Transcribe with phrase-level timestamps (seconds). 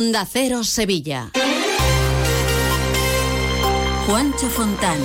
[0.00, 1.30] Da Cero Sevilla.
[4.06, 4.96] Juancho Fontán.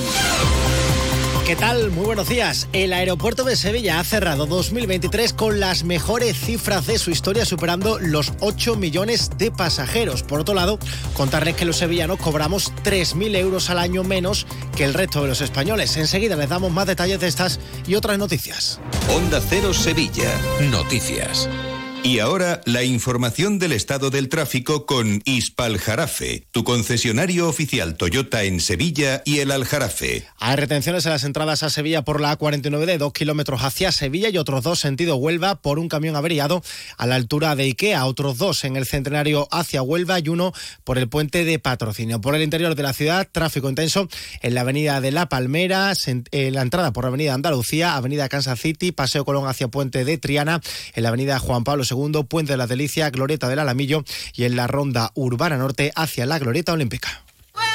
[1.45, 1.91] ¿Qué tal?
[1.91, 2.69] Muy buenos días.
[2.71, 7.99] El aeropuerto de Sevilla ha cerrado 2023 con las mejores cifras de su historia, superando
[7.99, 10.23] los 8 millones de pasajeros.
[10.23, 10.79] Por otro lado,
[11.13, 15.41] contarles que los sevillanos cobramos 3.000 euros al año menos que el resto de los
[15.41, 15.97] españoles.
[15.97, 18.79] Enseguida les damos más detalles de estas y otras noticias.
[19.13, 20.31] Onda Cero Sevilla.
[20.71, 21.49] Noticias.
[22.05, 28.59] Y ahora la información del estado del tráfico con Ispaljarafe, tu concesionario oficial Toyota en
[28.59, 30.23] Sevilla y el Aljarafe.
[30.37, 34.29] Hay retenciones en las entradas a Sevilla por la A49 de 2 kilómetros hacia Sevilla
[34.29, 36.61] y otros dos sentido Huelva por un camión averiado
[36.99, 40.99] a la altura de Ikea, otros dos en el centenario hacia Huelva y uno por
[40.99, 42.21] el puente de patrocinio.
[42.21, 44.07] Por el interior de la ciudad, tráfico intenso
[44.43, 48.59] en la avenida de La Palmera, en la entrada por la avenida Andalucía, avenida Kansas
[48.59, 50.61] City, Paseo Colón hacia Puente de Triana,
[50.93, 54.57] en la avenida Juan Pablo segundo, Puente de la Delicia, Glorieta del Alamillo y en
[54.57, 57.24] la ronda urbana norte hacia la Glorieta Olímpica.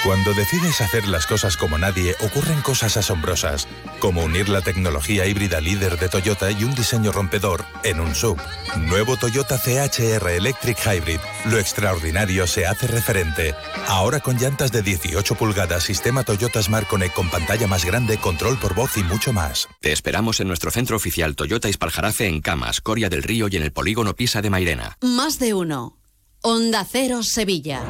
[0.02, 5.60] Cuando decides hacer las cosas como nadie, ocurren cosas asombrosas, como unir la tecnología híbrida
[5.60, 8.40] líder de Toyota y un diseño rompedor en un sub.
[8.78, 11.20] Nuevo Toyota CHR Electric Hybrid.
[11.50, 13.54] Lo extraordinario se hace referente.
[13.88, 18.58] Ahora con llantas de 18 pulgadas, sistema Toyota Smart Connect con pantalla más grande, control
[18.58, 19.68] por voz y mucho más.
[19.82, 23.64] Te esperamos en nuestro centro oficial Toyota Ispaljarafe en Camas, Coria del Río y en
[23.64, 24.96] el polígono Pisa de Mairena.
[25.02, 25.98] Más de uno.
[26.40, 27.82] Onda Cero Sevilla.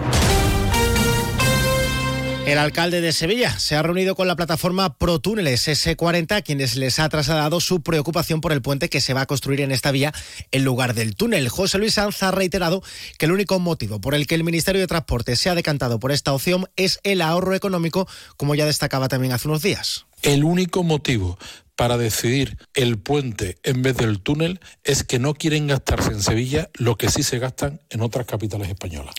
[2.51, 6.98] El alcalde de Sevilla se ha reunido con la plataforma ProTúneles S40, a quienes les
[6.98, 10.12] ha trasladado su preocupación por el puente que se va a construir en esta vía
[10.51, 11.48] en lugar del túnel.
[11.48, 12.83] José Luis Sanz ha reiterado
[13.19, 16.11] que el único motivo por el que el Ministerio de Transporte se ha decantado por
[16.11, 20.07] esta opción es el ahorro económico, como ya destacaba también hace unos días.
[20.23, 21.39] El único motivo
[21.77, 26.69] para decidir el puente en vez del túnel es que no quieren gastarse en Sevilla
[26.75, 29.14] lo que sí se gastan en otras capitales españolas.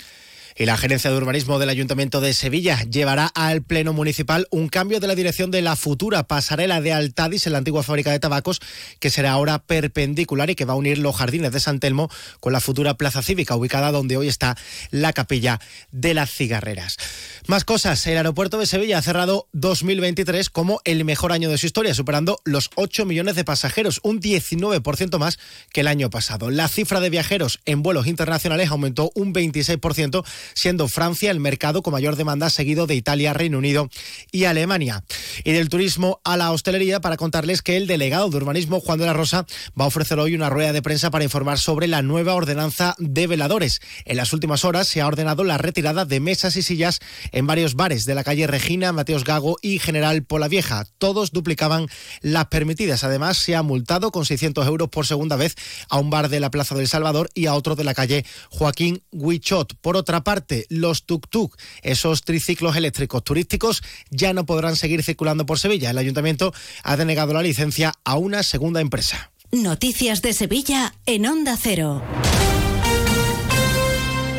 [0.61, 4.99] Y la Gerencia de Urbanismo del Ayuntamiento de Sevilla llevará al Pleno Municipal un cambio
[4.99, 8.61] de la dirección de la futura pasarela de Altadis en la antigua fábrica de tabacos,
[8.99, 12.53] que será ahora perpendicular y que va a unir los jardines de San Telmo con
[12.53, 14.55] la futura plaza cívica, ubicada donde hoy está
[14.91, 16.97] la capilla de las cigarreras.
[17.47, 21.65] Más cosas, el aeropuerto de Sevilla ha cerrado 2023 como el mejor año de su
[21.65, 25.39] historia, superando los 8 millones de pasajeros, un 19% más
[25.73, 26.51] que el año pasado.
[26.51, 30.23] La cifra de viajeros en vuelos internacionales aumentó un 26%
[30.53, 33.89] siendo Francia el mercado con mayor demanda, seguido de Italia, Reino Unido
[34.31, 35.03] y Alemania.
[35.43, 39.05] Y del turismo a la hostelería, para contarles que el delegado de urbanismo, Juan de
[39.05, 39.45] la Rosa,
[39.79, 43.27] va a ofrecer hoy una rueda de prensa para informar sobre la nueva ordenanza de
[43.27, 43.81] veladores.
[44.05, 46.99] En las últimas horas se ha ordenado la retirada de mesas y sillas
[47.31, 50.85] en varios bares de la calle Regina, Mateos Gago y General Polavieja.
[50.97, 51.87] Todos duplicaban
[52.21, 53.03] las permitidas.
[53.03, 55.55] Además, se ha multado con 600 euros por segunda vez
[55.89, 59.03] a un bar de la Plaza del Salvador y a otro de la calle Joaquín
[59.11, 59.75] Huichot.
[59.81, 60.30] Por otra parte,
[60.69, 65.91] los tuk-tuk, esos triciclos eléctricos turísticos, ya no podrán seguir circulando por Sevilla.
[65.91, 66.53] El ayuntamiento
[66.83, 69.31] ha denegado la licencia a una segunda empresa.
[69.51, 72.01] Noticias de Sevilla en Onda Cero.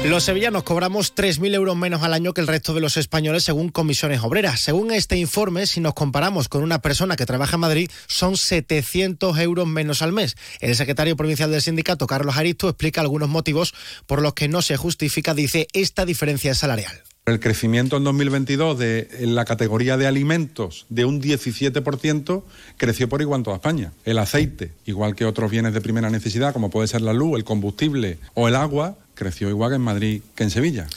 [0.04, 3.68] Los sevillanos cobramos 3.000 euros menos al año que el resto de los españoles según
[3.68, 4.60] comisiones obreras.
[4.60, 9.38] Según este informe, si nos comparamos con una persona que trabaja en Madrid, son 700
[9.38, 10.36] euros menos al mes.
[10.60, 13.74] El secretario provincial del sindicato, Carlos Aristo, explica algunos motivos
[14.06, 17.02] por los que no se justifica, dice, esta diferencia salarial.
[17.24, 22.42] El crecimiento en 2022 de en la categoría de alimentos de un 17%
[22.76, 23.92] creció por igual en toda España.
[24.04, 27.44] El aceite, igual que otros bienes de primera necesidad, como puede ser la luz, el
[27.44, 30.88] combustible o el agua, creció igual en Madrid que en Sevilla.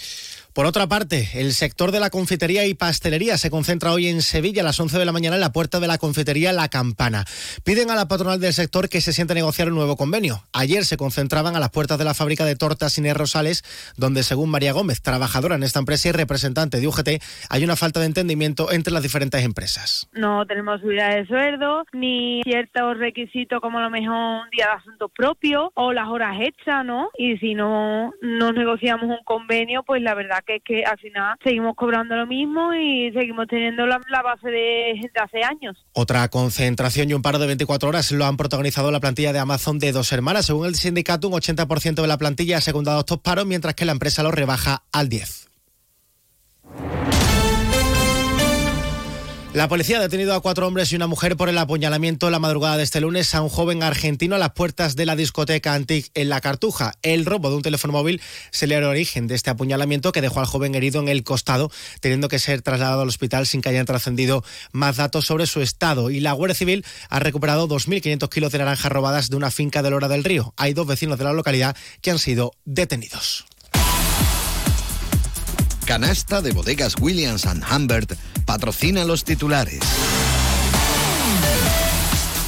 [0.55, 4.61] Por otra parte, el sector de la confitería y pastelería se concentra hoy en Sevilla
[4.61, 7.25] a las 11 de la mañana en la puerta de la confitería La Campana.
[7.65, 10.43] Piden a la patronal del sector que se siente a negociar un nuevo convenio.
[10.53, 13.63] Ayer se concentraban a las puertas de la fábrica de tortas Inés Rosales,
[13.97, 17.99] donde según María Gómez, trabajadora en esta empresa y representante de UGT, hay una falta
[17.99, 20.07] de entendimiento entre las diferentes empresas.
[20.13, 24.71] No tenemos subida de sueldo, ni ciertos requisitos como a lo mejor un día de
[24.71, 27.09] asunto propio o las horas hechas, ¿no?
[27.17, 31.37] Y si no nos negociamos un convenio, pues la verdad que es que al final
[31.43, 35.77] seguimos cobrando lo mismo y seguimos teniendo la, base de, de, hace años.
[35.93, 39.79] Otra concentración y un paro de 24 horas lo han protagonizado la plantilla de Amazon
[39.79, 40.45] de dos hermanas.
[40.45, 43.91] Según el sindicato, un 80% de la plantilla ha secundado estos paros, mientras que la
[43.91, 45.54] empresa los rebaja al 10%.
[49.55, 52.75] La policía ha detenido a cuatro hombres y una mujer por el apuñalamiento la madrugada
[52.75, 56.27] de este lunes a un joven argentino a las puertas de la discoteca Antique en
[56.27, 56.95] La Cartuja.
[57.03, 58.19] El robo de un teléfono móvil
[58.51, 61.71] se le dio origen de este apuñalamiento que dejó al joven herido en el costado,
[62.01, 64.43] teniendo que ser trasladado al hospital sin que hayan trascendido
[64.73, 66.09] más datos sobre su estado.
[66.09, 69.89] Y la Guardia Civil ha recuperado 2.500 kilos de naranjas robadas de una finca de
[69.89, 70.53] Lora del Río.
[70.57, 73.45] Hay dos vecinos de la localidad que han sido detenidos.
[75.85, 77.45] Canasta de bodegas Williams⁇
[77.75, 78.13] Humbert
[78.45, 79.79] patrocina los titulares.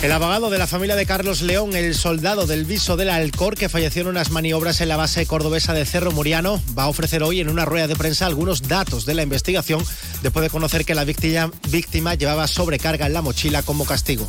[0.02, 3.70] El abogado de la familia de Carlos León, el soldado del viso del Alcor, que
[3.70, 7.40] falleció en unas maniobras en la base cordobesa de Cerro Muriano, va a ofrecer hoy
[7.40, 9.84] en una rueda de prensa algunos datos de la investigación
[10.24, 14.28] después de conocer que la víctima, víctima llevaba sobrecarga en la mochila como castigo.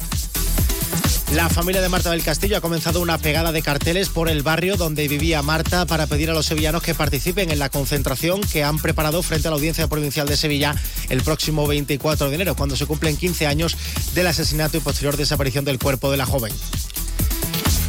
[1.33, 4.77] La familia de Marta del Castillo ha comenzado una pegada de carteles por el barrio
[4.77, 8.79] donde vivía Marta para pedir a los sevillanos que participen en la concentración que han
[8.79, 10.75] preparado frente a la Audiencia Provincial de Sevilla
[11.11, 13.77] el próximo 24 de enero, cuando se cumplen 15 años
[14.15, 16.53] del asesinato y posterior desaparición del cuerpo de la joven.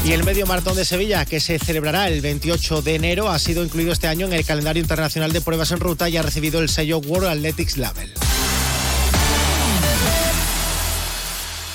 [0.03, 3.63] Y el medio maratón de Sevilla, que se celebrará el 28 de enero, ha sido
[3.63, 6.67] incluido este año en el calendario internacional de pruebas en ruta y ha recibido el
[6.67, 8.11] sello World Athletics Label.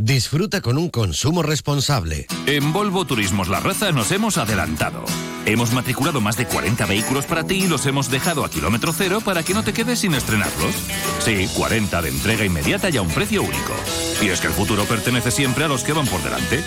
[0.00, 2.28] Disfruta con un consumo responsable.
[2.46, 5.04] En Volvo Turismos La Raza nos hemos adelantado.
[5.44, 9.20] Hemos matriculado más de 40 vehículos para ti y los hemos dejado a kilómetro cero
[9.24, 10.72] para que no te quedes sin estrenarlos.
[11.18, 13.74] Sí, 40 de entrega inmediata y a un precio único.
[14.22, 16.62] Y es que el futuro pertenece siempre a los que van por delante.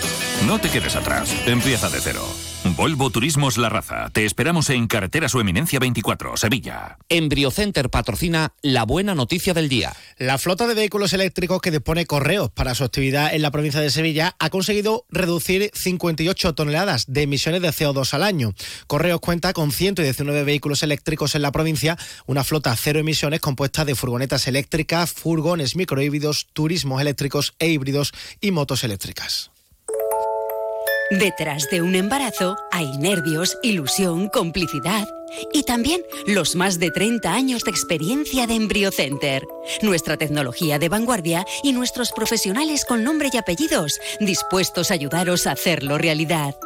[0.46, 1.34] No te quedes atrás.
[1.46, 2.26] Empieza de cero.
[2.64, 4.08] Volvo Turismos La Raza.
[4.10, 6.96] Te esperamos en Carretera Su Eminencia 24, Sevilla.
[7.08, 9.92] Embriocenter patrocina la buena noticia del día.
[10.16, 13.90] La flota de vehículos eléctricos que dispone Correos para su actividad en la provincia de
[13.90, 18.54] Sevilla ha conseguido reducir 58 toneladas de emisiones de CO2 al año.
[18.86, 23.96] Correos cuenta con 119 vehículos eléctricos en la provincia, una flota cero emisiones compuesta de
[23.96, 29.50] furgonetas eléctricas, furgones microhíbridos, turismos eléctricos e híbridos y motos eléctricas.
[31.18, 35.06] Detrás de un embarazo hay nervios, ilusión, complicidad
[35.52, 39.46] y también los más de 30 años de experiencia de EmbryoCenter.
[39.82, 45.52] Nuestra tecnología de vanguardia y nuestros profesionales con nombre y apellidos dispuestos a ayudaros a
[45.52, 46.56] hacerlo realidad.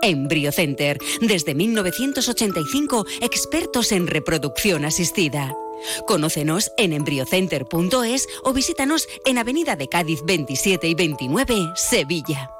[0.00, 5.54] EmbryoCenter, desde 1985, expertos en reproducción asistida.
[6.06, 12.50] Conócenos en embryocenter.es o visítanos en Avenida de Cádiz 27 y 29, Sevilla.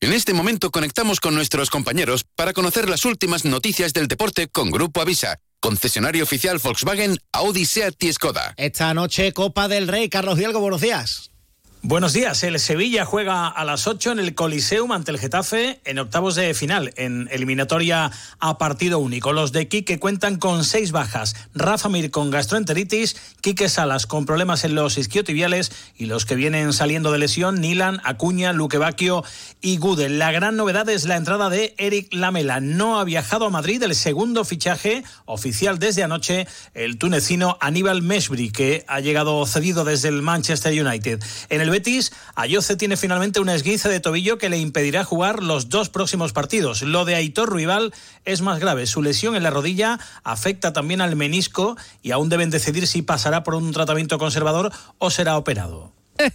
[0.00, 4.70] En este momento conectamos con nuestros compañeros para conocer las últimas noticias del deporte con
[4.70, 8.54] Grupo Avisa, concesionario oficial Volkswagen, Audi, Seat Skoda.
[8.56, 11.32] Esta noche Copa del Rey, Carlos Dialgo, buenos días.
[11.82, 12.42] Buenos días.
[12.42, 16.52] El Sevilla juega a las 8 en el Coliseum ante el Getafe en octavos de
[16.52, 18.10] final, en eliminatoria
[18.40, 19.32] a partido único.
[19.32, 21.36] Los de Quique cuentan con seis bajas.
[21.54, 26.72] Rafa Mir con gastroenteritis, Quique Salas con problemas en los isquiotibiales y los que vienen
[26.72, 29.22] saliendo de lesión, Nilan, Acuña, Luque Bacchio
[29.60, 30.18] y Gudel.
[30.18, 32.58] La gran novedad es la entrada de Eric Lamela.
[32.58, 38.50] No ha viajado a Madrid el segundo fichaje oficial desde anoche, el tunecino Aníbal Meshbri,
[38.50, 41.22] que ha llegado cedido desde el Manchester United.
[41.70, 46.32] Betis, Ayoce tiene finalmente una esguince de tobillo que le impedirá jugar los dos próximos
[46.32, 46.82] partidos.
[46.82, 47.92] Lo de Aitor Ruibal
[48.24, 48.86] es más grave.
[48.86, 53.42] Su lesión en la rodilla afecta también al menisco y aún deben decidir si pasará
[53.42, 55.92] por un tratamiento conservador o será operado.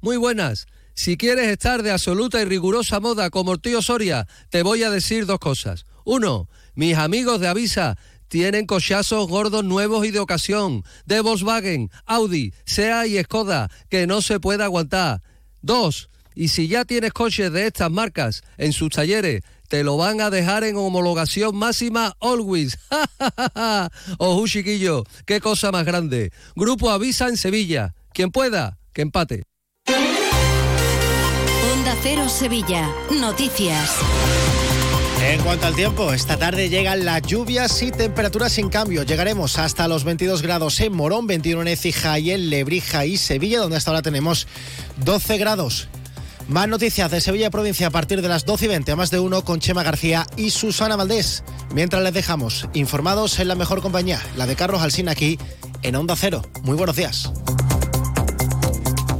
[0.00, 0.66] Muy buenas.
[0.94, 4.90] Si quieres estar de absoluta y rigurosa moda como el tío Soria, te voy a
[4.90, 5.86] decir dos cosas.
[6.04, 7.96] Uno, mis amigos de Avisa
[8.30, 14.22] tienen cochazos gordos nuevos y de ocasión, de Volkswagen, Audi, SEA y Skoda, que no
[14.22, 15.20] se puede aguantar.
[15.60, 20.20] Dos, y si ya tienes coches de estas marcas en sus talleres, te lo van
[20.20, 22.78] a dejar en homologación máxima always.
[24.18, 26.32] Ojo, chiquillo, qué cosa más grande.
[26.54, 27.94] Grupo Avisa en Sevilla.
[28.12, 29.42] Quien pueda, que empate.
[31.74, 32.88] Onda Cero Sevilla.
[33.10, 33.90] Noticias.
[35.30, 39.04] En cuanto al tiempo, esta tarde llegan las lluvias y temperaturas sin cambio.
[39.04, 43.60] Llegaremos hasta los 22 grados en Morón, 21 en Écija y en Lebrija y Sevilla,
[43.60, 44.48] donde hasta ahora tenemos
[45.04, 45.86] 12 grados.
[46.48, 49.20] Más noticias de Sevilla Provincia a partir de las 12 y 20 a más de
[49.20, 51.44] uno con Chema García y Susana Valdés.
[51.72, 55.38] Mientras les dejamos informados en la mejor compañía, la de Carlos Alsina aquí
[55.82, 56.42] en Onda Cero.
[56.64, 57.30] Muy buenos días.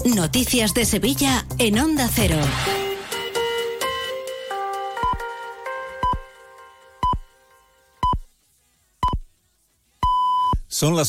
[0.04, 2.38] Noticias de Sevilla en Onda Cero.
[10.80, 11.08] Son las